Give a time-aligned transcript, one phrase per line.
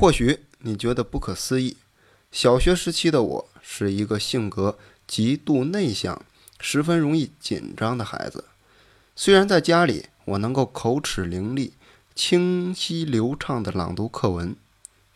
[0.00, 1.76] 或许你觉得不可思议，
[2.30, 4.78] 小学时期的我是一个性格
[5.08, 6.22] 极度内向、
[6.60, 8.44] 十分容易紧张的孩子。
[9.16, 11.72] 虽然在家里我能够口齿伶俐、
[12.14, 14.54] 清晰流畅地朗读课文，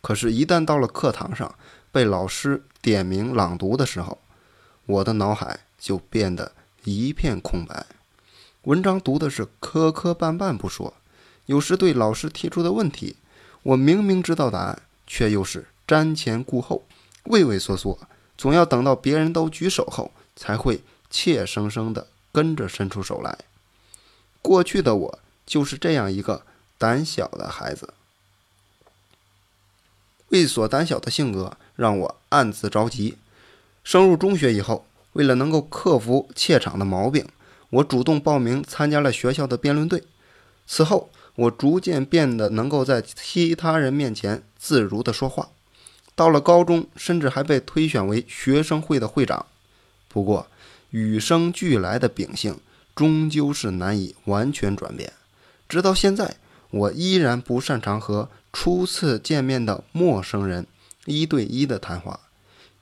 [0.01, 1.55] 可是，一旦到了课堂上
[1.89, 4.19] 被老师点名朗读的时候，
[4.85, 6.51] 我的脑海就变得
[6.83, 7.85] 一片空白。
[8.63, 10.93] 文章读的是磕磕绊绊不说，
[11.45, 13.15] 有时对老师提出的问题，
[13.63, 16.83] 我明明知道答案，却又是瞻前顾后、
[17.23, 17.97] 畏畏缩缩，
[18.37, 23.37] 总要等到别人都举手后，才会怯生生地跟着伸出手来。
[24.41, 26.45] 过去的我就是这样一个
[26.77, 27.93] 胆小的孩子，
[30.29, 33.17] 畏缩胆小的性格让我暗自着急。
[33.83, 37.27] 升入中学以后，为了能够克服怯场的毛病，
[37.69, 40.03] 我主动报名参加了学校的辩论队。
[40.65, 45.49] 此后，我逐渐变得能够在其他人面前自如地说话。
[46.15, 49.45] 到了高中，甚至还被推选为学生会的会长。
[50.07, 50.47] 不过，
[50.91, 52.59] 与生俱来的秉性。
[52.95, 55.13] 终究是难以完全转变。
[55.67, 56.35] 直到现在，
[56.69, 60.67] 我依然不擅长和初次见面的陌生人
[61.05, 62.19] 一对一的谈话，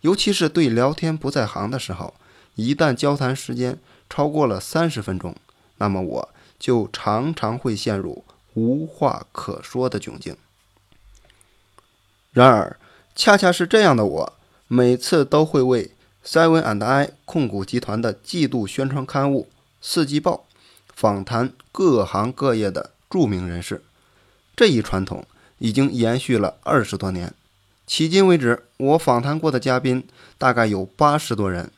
[0.01, 2.13] 尤其是对聊天不在行的时候。
[2.55, 5.33] 一旦交谈时间超过了三十分钟，
[5.77, 10.35] 那么我就常常会陷入无话可说的窘境。
[12.31, 12.77] 然而，
[13.15, 14.33] 恰恰是这样的我，
[14.67, 15.91] 每次都会为
[16.25, 19.49] Seven and I 控股集团的季度宣传刊物。
[19.81, 20.45] 四季报
[20.93, 23.83] 访谈各行各业的著名人士，
[24.55, 25.25] 这一传统
[25.57, 27.33] 已经延续了二十多年。
[27.87, 30.07] 迄今为止，我访谈过的嘉宾
[30.37, 31.71] 大概有八十多人，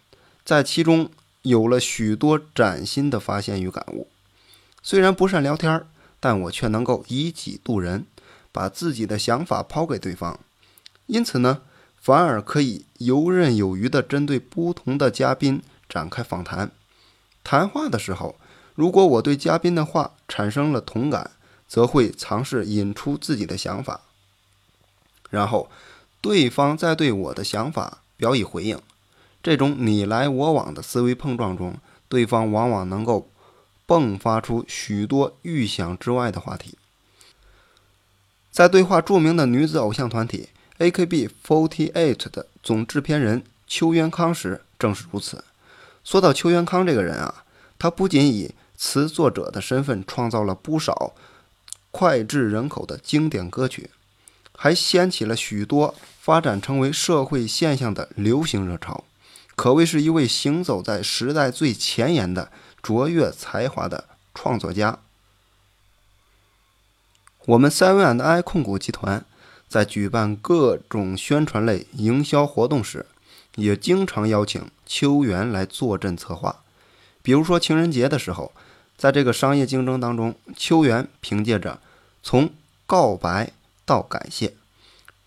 [0.46, 1.10] 在其中
[1.42, 4.08] 有了许多崭新的发现与感悟。
[4.84, 5.88] 虽然不善聊天儿，
[6.24, 8.06] 但我却能够以己度人，
[8.54, 10.40] 把自己的想法抛给对方。
[11.08, 11.64] 因此呢，
[12.00, 16.72] 反而可以游刃有余地针对不同的嘉宾展开访谈。
[17.44, 18.38] 谈话的时候，
[18.74, 21.32] 如果我对嘉宾的话产生了同感，
[21.68, 24.00] 则会尝试引出自己的想法，
[25.30, 25.70] 然后
[26.22, 28.80] 对方再对我的想法表以回应。
[29.42, 31.76] 这种你来我往的思维碰撞中，
[32.08, 33.30] 对方往往能够
[33.88, 36.78] 迸发出许多预想之外的话题。
[38.52, 45.44] 在对话著名的女子偶像团体 AKB48 的总制片人邱元康时，正是如此。
[46.04, 47.44] 说到邱元康这个人啊，
[47.80, 51.14] 他不仅以词作者的身份创造了不少
[51.92, 53.90] 脍炙人口的经典歌曲，
[54.56, 59.04] 还掀起了许多发展成为社会现象的流行热潮，
[59.56, 62.52] 可谓是一位行走在时代最前沿的
[62.84, 64.04] 卓越才华的
[64.36, 65.00] 创作家。
[67.46, 69.26] 我们 Seven and I 控股集团
[69.68, 73.06] 在举办各种宣传类营销活动时，
[73.56, 74.70] 也经常邀请。
[74.86, 76.60] 秋元来坐镇策划，
[77.24, 78.52] 比如说情人节的时候，
[78.96, 81.80] 在这个商业竞争当中，秋元凭借着
[82.22, 82.52] 从
[82.86, 83.54] 告白
[83.86, 84.54] 到感谢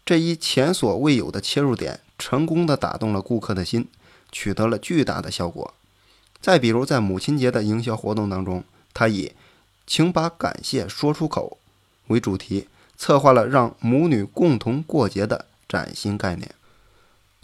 [0.05, 3.89] 这一前所未有的切入点，成功的打动了顾客的心，
[4.31, 5.75] 取得了巨大的效果。
[6.41, 8.65] 再比如在母亲节的营销活动当中，
[8.95, 9.33] 他以
[9.87, 11.59] “请把感谢说出口”
[12.09, 16.51] 为主题，策划了让母女共同过节的崭新概念，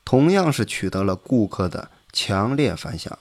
[0.04, 1.88] 同样是取得了顾客的。
[2.14, 3.19] 强烈反响。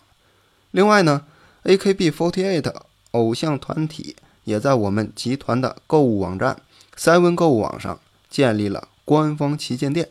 [0.72, 1.26] 另外呢
[1.64, 2.76] ，AKB48
[3.12, 6.62] 偶像团体也在我们集团的购物网站
[6.98, 7.98] Seven 购物网上
[8.30, 10.10] 建立了官方旗舰店。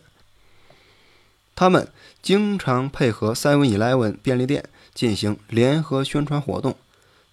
[1.54, 1.88] 他们
[2.22, 6.76] 经常配合 Seven Eleven 便利店进行联合宣传活动，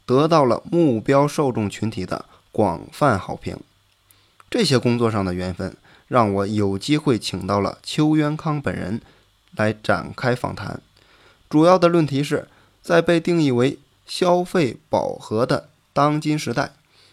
[0.06, 3.58] 得到了目标受众群体的广泛好评。
[4.50, 5.76] 这些工作上的缘分，
[6.08, 9.02] 让我有机会请到了邱元康本人
[9.56, 10.82] 来展开访谈。
[11.50, 12.48] 主要的论题是，
[12.82, 16.72] 在被定义为消费饱和的当今时代，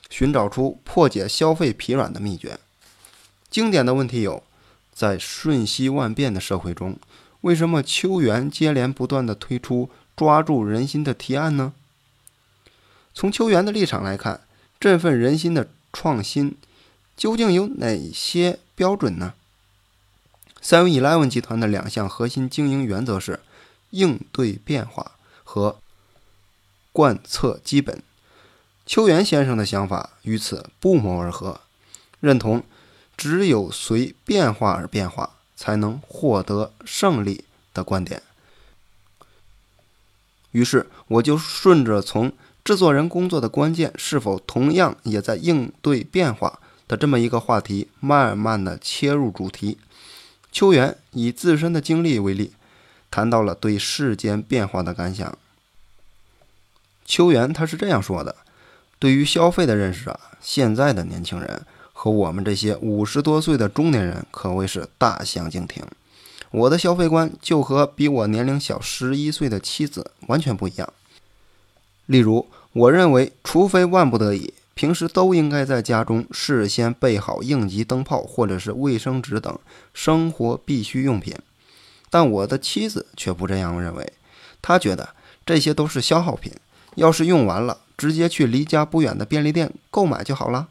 [0.09, 2.59] 寻找出破解消费疲软的秘诀。
[3.51, 4.43] 经典的问题有：
[4.93, 6.97] 在瞬息万变的社会中，
[7.45, 11.73] 为什么秋元接连不断地推出抓住人心的提案呢？
[13.15, 14.41] 从秋元的立场来看，
[14.79, 16.57] 振奋人心的创新
[17.17, 19.35] 究竟有哪些标准呢
[20.63, 23.41] ？Seven Eleven 集团的两项核心经营原则是。
[23.91, 25.13] 应对变化
[25.45, 25.79] 和
[26.91, 28.03] 贯彻基本，
[28.85, 31.61] 邱元先生的想法与此不谋而合，
[32.19, 32.65] 认同
[33.17, 38.23] 只有随变化而变化，才能获得胜利的观点。
[40.53, 42.33] 于是，我就顺着从
[42.65, 49.79] 制作人工作的关键是否同样也在应对变化的这么一个话题，慢慢的切入主题。
[50.53, 52.53] 秋元以自身的经历为例，
[53.11, 55.37] 谈到了对世间变化的感想。
[57.05, 58.37] 秋元他是这样说的
[59.01, 61.67] ：“对于消费的认识啊，现在的年轻人
[62.05, 65.83] 和我们这些五十多岁的中年人可谓是大相径庭。
[66.51, 70.93] 我的消费观就和比我年龄小十一岁的妻子完全不一样。
[72.05, 79.59] 例如，我认为，除非万不得已，平时都应该在家中事先备好应急灯泡或者是卫生纸等
[79.95, 81.35] 生活必需用品。
[82.11, 84.13] 但我的妻子却不这样认为，
[84.61, 85.09] 她觉得
[85.47, 86.53] 这些都是消耗品。”
[86.97, 90.69] 要是用完了，直接去离家不远的便利店购买就好了。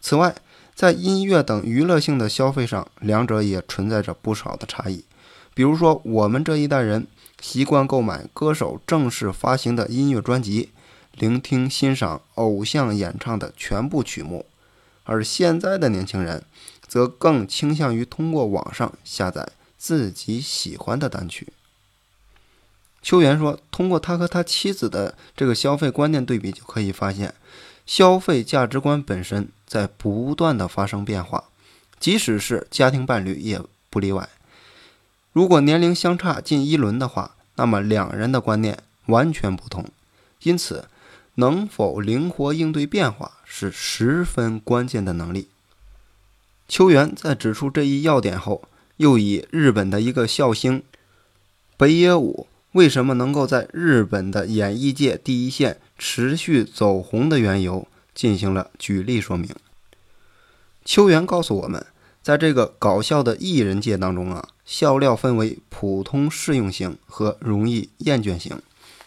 [0.00, 0.34] 此外，
[0.74, 5.04] 在音乐等娱乐性的消费上，两者也存在着不少的差异。
[5.54, 7.06] 比如说，我们这一代人
[7.40, 10.70] 习惯购买歌手正式发行的音乐专辑，
[11.12, 14.46] 聆听欣赏偶像演唱的全部曲目；
[15.04, 16.44] 而现在的年轻人，
[16.86, 21.52] 则更倾向于通过网上下载自己喜欢的单曲。
[23.02, 27.34] 秋元说：“通过他和他妻子的这个消费观念对比，就可以发现，
[27.86, 31.44] 消费价值观本身在不断的发生变化，
[31.98, 34.28] 即使是家庭伴侣也不例外。
[35.32, 39.84] 如果年龄相差近一轮的话，那么两人的观念完全不同。
[40.42, 40.86] 因此，
[41.36, 45.48] 能否灵活应对变化是十分关键的能力。”
[46.68, 48.62] 秋元在指出这一要点后，
[48.96, 50.82] 又以日本的一个笑星
[51.76, 52.46] 北野武。
[52.72, 59.54] 为什么能够在日本的演艺界第一线持续走红的缘由进行了举例说明。
[60.84, 61.86] 秋元告诉我们，
[62.20, 68.60] 在这个搞笑的艺人界当中啊，笑料分为普通适用型和容易厌倦型。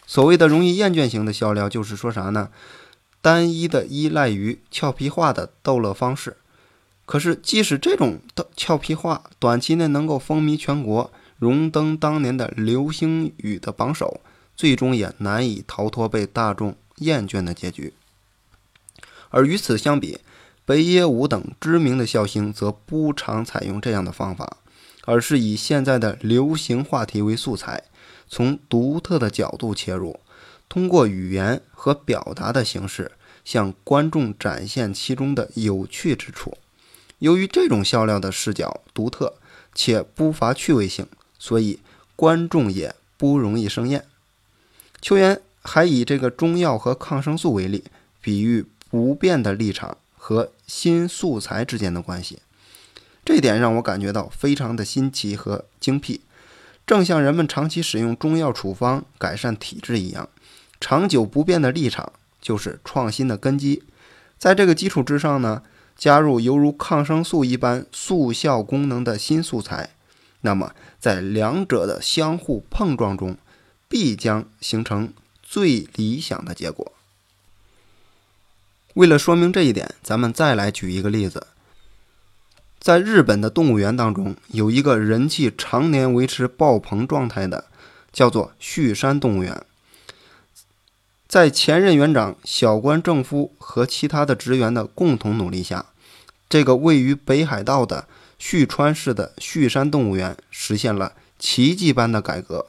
[0.06, 2.48] 所谓的容易厌倦型的笑料，就是说啥呢？
[3.20, 6.38] 单一的依赖于俏皮话的逗乐方式。
[7.04, 11.12] 可是，即使这种的俏皮话短期内能够风靡全国。
[11.38, 14.22] 荣登当年的流星雨的榜首，
[14.56, 17.92] 最终也难以逃脱被大众厌倦的结局。
[19.30, 20.20] 而与此相比，
[20.64, 24.58] 北野武等知名的笑星则不常采用这样的方法，
[25.04, 27.84] 而是以现在的流行话题为素材，
[28.28, 30.20] 从独特的角度切入，
[30.68, 33.12] 通过语言和表达的形式
[33.44, 36.56] 向观众展现其中的有趣之处。
[37.18, 39.34] 由于这种笑料的视角独特
[39.74, 41.06] 且不乏趣味性。
[41.38, 41.78] 所以
[42.16, 44.06] 观众也不容易生厌。
[45.02, 47.84] 秋元还以这个中药和抗生素为例，
[48.22, 52.38] 比喻不变的立场和新素材之间的关系。
[53.24, 56.20] 这点让我感觉到非常的新奇和精辟，
[56.86, 60.28] 正像人们长期使用中药处方改善体质一样，
[60.80, 63.82] 长久不变的立场就是创新的根基。
[64.38, 65.62] 在这个基础之上呢，
[65.96, 69.90] 加入犹如抗生素一般速效功能的新素材。
[70.42, 73.36] 那么，在两者的相互碰撞中，
[73.88, 75.12] 必将形成
[75.48, 76.92] 最理想的结果。
[78.94, 81.46] 为了说明这一点，咱们再来举一个例子。
[82.80, 87.66] 在日本的动物园当中，有一个人气常年维持爆棚状态的，
[88.12, 89.64] 叫做旭山动物园。
[91.28, 95.86] 在前任园长小关正夫和其他的职员的共同努力下，
[96.48, 98.08] 这个位于北海道的。
[98.38, 102.66] 旭川市的旭山动物园实现了奇迹般的改革，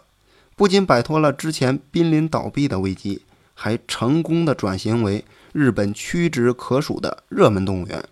[0.58, 3.22] 不仅摆脱了之前濒临倒闭的危机，
[3.54, 5.24] 还成功的转型为
[5.54, 8.04] 日本屈指可数的热门动物园。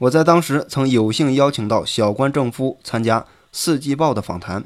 [0.00, 3.20] 我在当时曾有幸邀请到小关正夫参加
[3.52, 4.64] 《四季报》的访谈，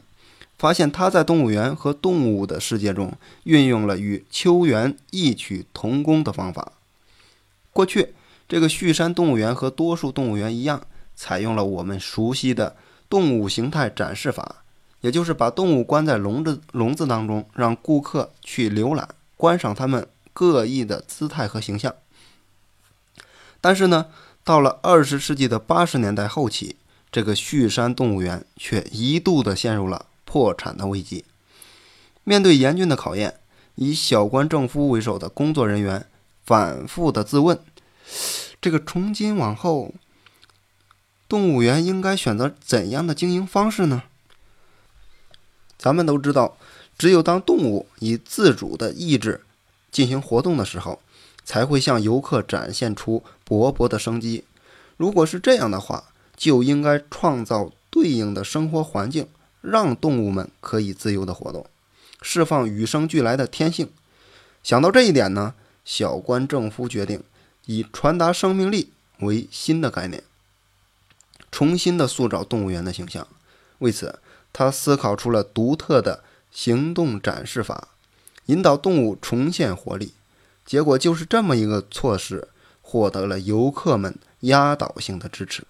[0.56, 3.12] 发现他在动物园和动物的世界中
[3.44, 6.72] 运用了与秋园异曲同工的方法。
[7.70, 8.14] 过去，
[8.48, 10.80] 这个旭山动物园和多数动物园一样。
[11.14, 12.76] 采用了我们熟悉的
[13.10, 14.62] 动物形态展示法，
[15.00, 21.94] 也就是把动物关在笼子笼子当中，让顾客去浏览、观赏它们各异的姿态和形象。
[23.60, 24.06] 但是呢，
[24.44, 26.76] 到了二十世纪的八十年代后期，
[27.10, 31.24] 这个旭山动物园却一度的陷入了破产的危机。
[32.24, 33.34] 面对严峻的考验，
[33.76, 36.06] 以小关正夫为首的工作人员
[36.44, 37.58] 反复的自问：
[38.60, 39.94] 这个从今往后。
[41.28, 44.04] 动物园应该选择怎样的经营方式呢？
[45.78, 46.56] 咱们都知道，
[46.98, 49.40] 只有当动物以自主的意志
[49.92, 51.00] 进行活动的时候，
[51.44, 54.44] 才会向游客展现出勃勃的生机。
[54.96, 56.04] 如果是这样的话，
[56.36, 59.28] 就应该创造对应的生活环境，
[59.60, 61.64] 让动物们可以自由的活动，
[62.20, 63.88] 释放与生俱来的天性。
[64.64, 65.54] 想到这一点呢，
[65.84, 67.22] 小关正夫决定
[67.66, 70.22] 以传达生命力为新的概念，
[71.50, 73.26] 重新的塑造动物园的形象。
[73.78, 74.18] 为此，
[74.58, 77.90] 他思考出了独特的行动展示法，
[78.46, 80.14] 引导动物重现活力。
[80.66, 82.48] 结果就是这么一个措施，
[82.82, 85.62] 获得了游客们压倒性的支持。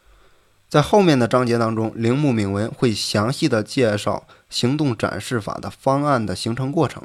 [0.71, 7.03] 在后面的章节当中，铃木敏文会详细的介绍行动展示法的方案的形成过程。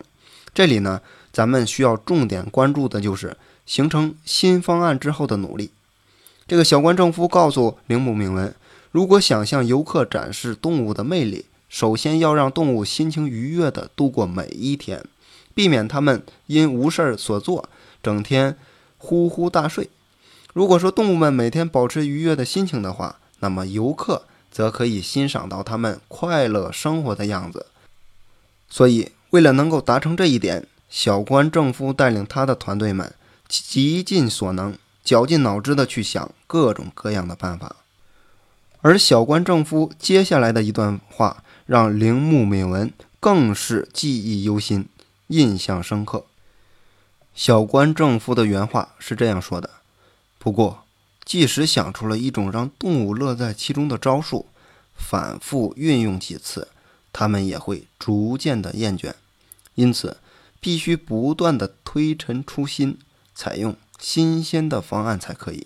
[0.54, 1.02] 这里呢，
[1.34, 3.36] 咱们需要重点关注的就是
[3.66, 5.72] 形成新方案之后的努力。
[6.48, 8.56] 这个小关政夫告诉铃木敏文，
[8.92, 15.04] 如果想向游客展示动物的魅力，首先要让动物心情愉悦地度过每一天，
[15.56, 17.68] 避免它们因无事儿所做，
[18.04, 18.56] 整天
[19.00, 19.90] 呼呼大睡。
[20.54, 27.66] 如果说动物们每天保持愉悦的心情的话，那么游客则可以欣赏到他们快乐生活的样子。
[28.70, 33.12] 所以，为了能够达成这一点，小关正夫带领他的团队们
[33.48, 37.78] 极尽所能、绞尽脑汁地去想各种各样的办法。
[38.82, 44.88] 而小关正夫接下来的一段话，让铃木敏文更是记忆犹新、
[45.28, 46.26] 印象深刻。
[47.34, 49.70] 小关正夫的原话是这样说的
[50.40, 50.80] ：“不过。”
[51.26, 54.46] 即使想出了一种让动物乐在其中的招数，
[54.94, 56.68] 反复运用几次，
[57.14, 59.14] 它们也会逐渐的厌倦。
[59.76, 60.18] 因此，
[60.60, 63.00] 必须不断的推陈出新，
[63.34, 65.66] 采用新鲜的方案才可以。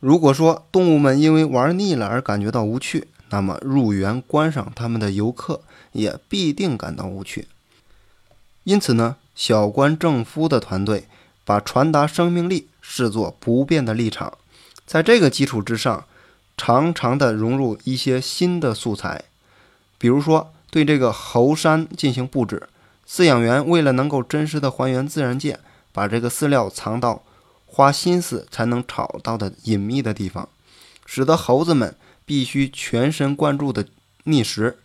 [0.00, 7.48] 如果说动物们因为玩腻了而感觉到无趣，那么入园观赏它们的游客也必定感到无趣。
[8.64, 11.06] 因此呢，小关正夫的团队
[11.44, 12.68] 把传达生命力。
[12.90, 14.38] 视作不变的立场，
[14.86, 16.06] 在这个基础之上，
[16.56, 19.24] 常常的融入一些新的素材，
[19.98, 22.66] 比如说对这个猴山进行布置，
[23.06, 25.60] 饲养员为了能够真实的还原自然界，
[25.92, 27.22] 把这个饲料藏到
[27.66, 30.48] 花心思才能找到的隐秘的地方，
[31.04, 31.94] 使得猴子们
[32.28, 33.86] 必须全神贯注的
[34.22, 34.76] 觅食。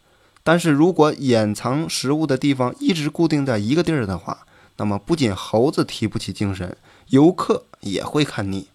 [0.44, 4.46] 但是如果掩藏食物的地方一直固定在一个地儿的话，
[4.78, 6.78] 那么不仅猴子提不起精神。
[7.10, 8.68] 游客也会看腻，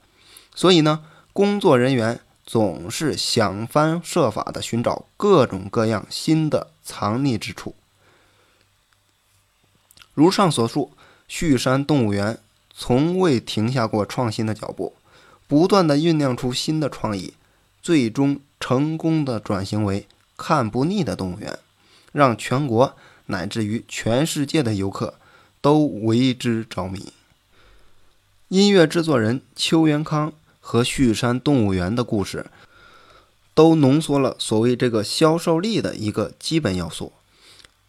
[0.55, 7.75] 所以呢，工作人员总是想方设法的寻找各种各样新的藏匿之处。
[10.15, 10.93] 如上所述，
[11.27, 12.39] 旭山动物园
[12.75, 14.95] 从未停下过创新的脚步，
[15.49, 17.35] 不断的酝酿出新的创意，
[17.89, 21.59] 最终成功的转型为看不腻的动物园，
[22.13, 25.15] 让全国乃至于全世界的游客
[25.63, 27.15] 都为之着迷。
[28.49, 32.51] 音乐制作人邱元康和旭山动物园的故事，
[33.55, 37.15] 都浓缩了所谓这个销售力的一个基本要素。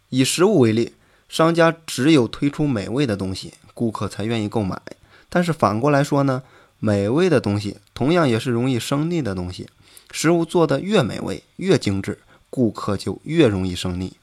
[0.08, 0.94] 以食物为例，
[1.28, 4.80] 商家只有推出美味的东西，顾客才愿意购买。
[5.28, 6.42] 但是反过来说呢，
[6.78, 9.68] 美味的东西同样也是容易生腻的东西。
[10.10, 14.14] 食物做得越美味、越精致，顾客就越容易生腻。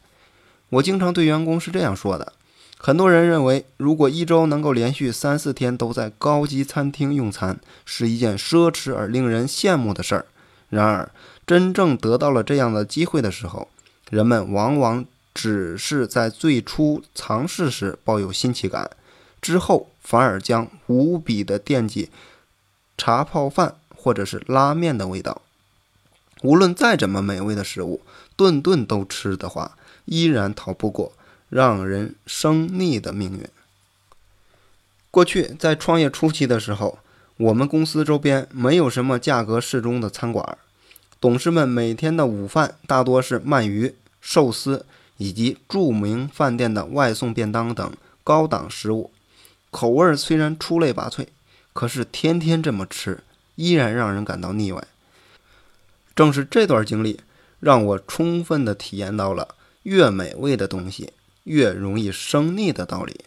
[0.70, 2.34] 我经常对员工是这样说的。
[2.78, 10.26] 很多人认为，如果一周能够连续三四天都在高级餐厅用餐，是一件奢侈而令人羡慕的事儿。
[10.70, 11.10] 然而，
[11.48, 13.70] 真正得到了这样的机会的时候，
[14.12, 18.92] 人们往往只是在最初尝试时抱有新奇感，
[19.42, 22.10] 之后反而将无比的惦记
[22.98, 25.42] 茶泡饭或者是拉面的味道。
[26.42, 28.02] 无论再怎么美味的食物，
[28.36, 31.14] 顿顿都吃的话，依然逃不过。
[31.50, 33.48] 让人生腻的命运。
[35.10, 37.00] 过去在创业初期的时候，
[37.38, 40.58] 我们公司周边没有什么价格适中的餐馆，
[41.22, 47.94] 董事们每天的午饭大多是鳗鱼、寿司以及著名饭店的外送便当等
[48.26, 49.10] 高档食物，
[49.72, 51.28] 口味虽然出类拔萃，
[51.72, 53.24] 可是天天这么吃，
[53.56, 54.84] 依然让人感到腻歪。
[56.18, 57.22] 正是这段经历，
[57.62, 61.14] 让我充分的体验到了越美味的东西。
[61.44, 63.22] 越容易生腻的道理，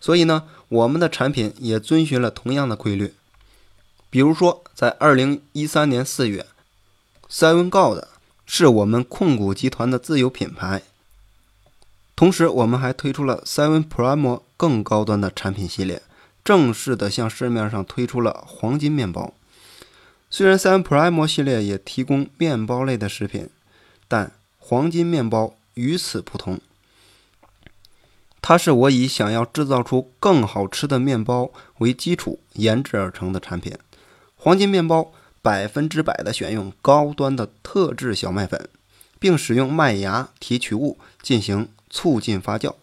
[0.00, 3.14] 所以呢，我们的产品也遵循了同样的规律。
[4.10, 6.44] 比如说，在二零一三年四月
[7.30, 8.02] ，Seven God
[8.46, 10.82] 是我们控股集团的自有品牌。
[12.16, 16.02] 同时，我们还推出了 Seven Prime 更高端的产品系列，
[16.44, 19.32] 正式的向市面上推出了黄金面包。
[20.36, 23.48] 虽然三 Prime 系列也提供面包类的食品，
[24.06, 26.60] 但黄金面包与此不同。
[28.42, 33.78] 它是我以想要制造出更好吃的面包为基础研制而成的产品。
[34.34, 38.68] 黄金面包百分之百的选用高端的特制小麦粉，
[39.18, 42.74] 并使用麦芽提取物进行促进发酵，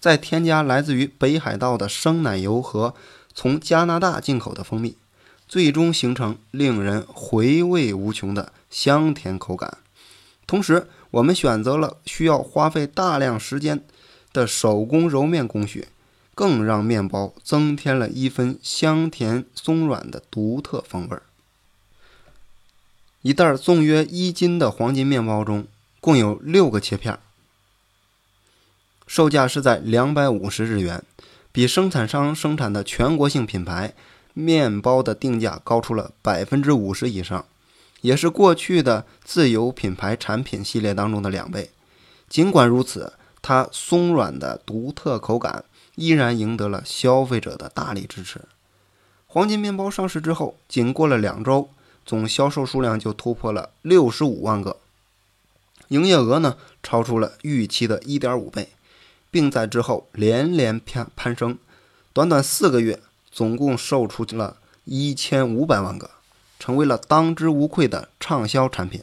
[0.00, 2.94] 再添加来自于北海道的生奶油和
[3.34, 4.96] 从加拿大进口的蜂蜜，
[5.52, 9.76] 最终形成令人回味无穷的香甜口感。
[10.46, 13.84] 同时，我们选择了需要花费大量时间
[14.32, 15.88] 的手工揉面工序，
[16.34, 21.18] 更让面包增添了一分香甜松软的独特风味。
[23.20, 25.66] 一袋重约一斤的黄金面包中，
[26.00, 27.18] 共有六个切片，
[29.06, 31.04] 售价是在两百五十日元，
[31.52, 33.92] 比生产商生产的全国性品牌
[34.34, 37.44] 面包的定价高出了百分之五十以上。
[38.02, 41.70] 也是过去的自有品牌产品系列当中的两倍。
[42.28, 48.40] 尽管如此，它松软的独特口感依然赢得了消费者的大力支持。
[49.28, 51.68] 黄金面包上市之后，仅过了两周，
[52.04, 54.78] 总销售数量就突破了六十五万个，
[55.88, 58.70] 营业额呢超出了预期的一点五倍，
[59.30, 61.56] 并在之后连连攀攀升。
[62.12, 63.00] 短短四个月，
[63.32, 66.10] 总共售出了一千五百万个。
[66.58, 69.02] 成为了当之无愧的畅销产品。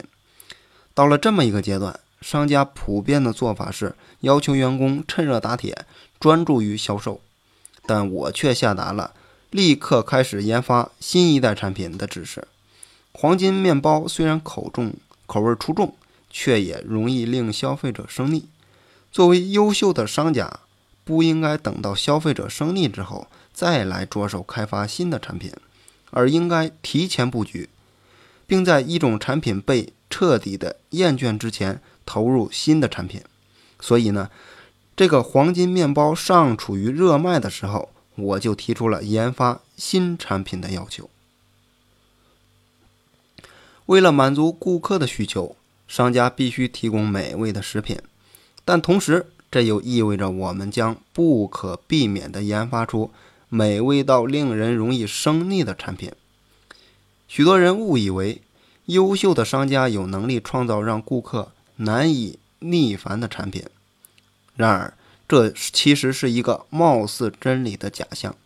[0.94, 5.84] 到了这么一个阶段，商家普遍的做法是要求员工趁热打铁，
[6.18, 7.20] 专注于销售。
[7.84, 9.12] 但我却下达了
[9.50, 12.48] 立刻开始研发新一代产品的指示。
[13.12, 14.94] 黄金面包虽然口重、
[15.26, 15.94] 口味出众，
[16.30, 18.48] 却也容易令消费者生腻。
[19.12, 20.60] 作为优秀的商家，
[21.04, 25.52] 不应该等到消费者生腻之后再来着手开发新的产品。
[26.12, 27.68] 而应该提前布局，
[28.44, 33.22] 并在一种产品被彻底的厌倦之前投入新的产品。
[33.78, 34.28] 所以呢，
[34.96, 41.08] 这个黄金面包尚处于热卖的时候，我就提出了研发新产品的要求。
[43.86, 45.54] 为了满足顾客的需求，
[45.86, 47.96] 商家必须提供美味的食品，
[48.64, 53.12] 但同时这又意味着我们将不可避免地研发出。
[53.52, 56.12] 美味到令人容易生腻的产品，
[57.26, 58.40] 许多人误以为
[58.86, 63.64] 优秀的商家有能力创造让顾客难以逆反的产品。
[64.54, 64.94] 然而，
[65.26, 68.36] 这其实是一个貌似真理的假象。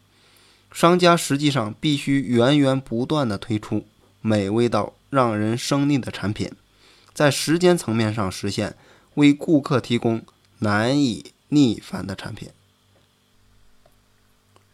[0.72, 3.84] 商家实际上必须源源不断地推出
[4.22, 6.50] 美味到让人生腻的产品，
[7.12, 8.74] 在时间层面上实现
[9.16, 10.22] 为顾客提供
[10.60, 12.48] 难以逆反的产品。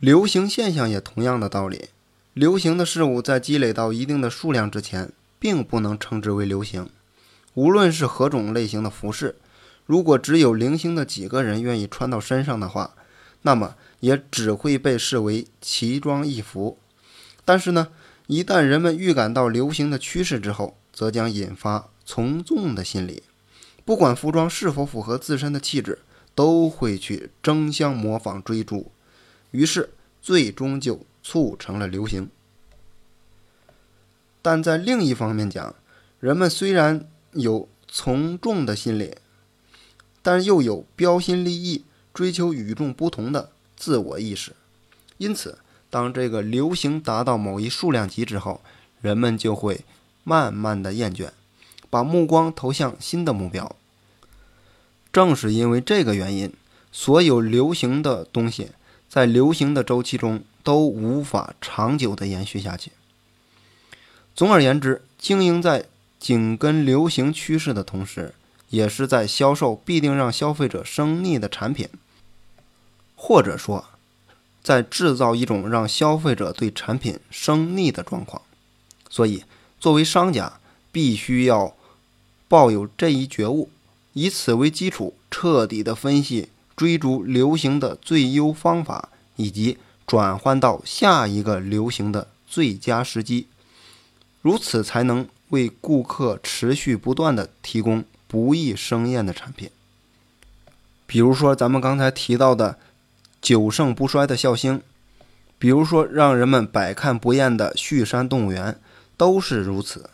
[0.01, 1.91] 流行现象也同样的道理，
[2.33, 6.89] 流行的事物在积累到一定的数量之前，并不能称之为流行。
[7.53, 9.37] 无论是何种类型的服饰，
[9.85, 12.95] 如果只有零星的几个人愿意穿到身上的话，
[13.43, 16.79] 那么也只会被视为奇装异服。
[17.45, 17.89] 但是呢，
[18.27, 23.23] 一旦人们预感到流行的趋势之后，则将引发从众的心理，
[23.85, 25.99] 不管服装是否符合自身的气质，
[26.35, 28.91] 都会去争相模仿追逐。
[29.51, 29.91] 于是，
[30.23, 32.31] 最终就促成了流行。
[34.43, 35.75] 但在另一方面讲，
[36.19, 39.17] 人们虽然有从众的心理，
[40.23, 41.85] 但又有标新立异、
[42.15, 44.53] 追求与众不同的自我意识。
[45.19, 45.59] 因此，
[45.91, 48.63] 当这个流行达到某一数量级之后，
[49.01, 49.85] 人们就会
[50.25, 51.31] 慢慢的厌倦，
[51.91, 53.77] 把目光投向新的目标。
[55.13, 56.53] 正是因为这个原因，
[56.93, 58.71] 所有流行的东西。
[59.11, 62.93] 在流行的周期中都无法长久的延续下去。
[64.37, 65.87] 总而言之，经营在
[66.21, 68.33] 紧跟流行趋势的同时，
[68.69, 71.89] 也是在销售必定让消费者生腻的产品，
[73.17, 73.85] 或者说，
[74.63, 78.41] 在制造一种让消费者对产品生腻的状况。
[79.09, 79.43] 所以，
[79.81, 80.61] 作为商家，
[80.93, 81.75] 必须要
[82.47, 83.69] 抱有这一觉悟，
[84.13, 86.49] 以此为基础，彻底的分析。
[86.81, 93.49] 追逐流行的最优方法，以及转换到下一个流行的最佳时机，
[94.41, 99.69] 如此才能为顾客持续不断的提供不易生厌的产品。
[101.07, 102.79] 比如说咱们刚才提到的
[103.43, 104.81] 久盛不衰的孝兴，
[105.59, 108.81] 比如说让人们百看不厌的旭山动物园，
[109.19, 110.09] 都是如此。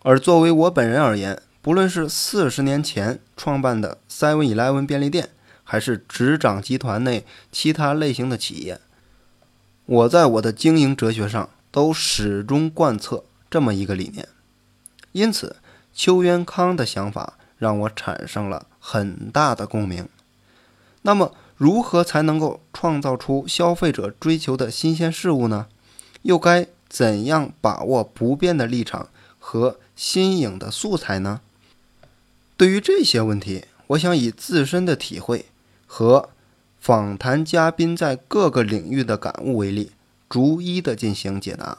[0.00, 5.30] 而作为我本人而言，不论是四十年前创办的 Seven Eleven 便利店，
[5.64, 8.80] 还是执掌集团内其他类型的企业，
[9.84, 14.28] 我在我的经营哲学上都始终贯彻这么一个理念。
[15.10, 15.56] 因此，
[15.92, 20.08] 邱元康的想法让我产生了很大的共鸣。
[21.02, 25.66] 那么，如何才能够创造出消费者追求的新鲜事物呢？
[26.22, 29.08] 又该怎样把握不变的立场
[29.40, 31.40] 和新颖的素材呢？
[32.56, 35.46] 对于这些问题，我想以自身的体会
[35.84, 36.30] 和
[36.78, 39.90] 访谈嘉宾在各个领域的感悟为例，
[40.28, 41.76] 逐一的进行解答。